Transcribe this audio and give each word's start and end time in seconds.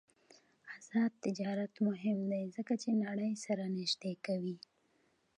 آزاد 0.75 1.11
تجارت 1.25 1.73
مهم 1.87 2.17
دی 2.31 2.43
ځکه 2.55 2.73
چې 2.81 2.89
نړۍ 3.05 3.31
سره 3.45 3.63
نږدې 3.77 4.13
کوي. 4.25 4.57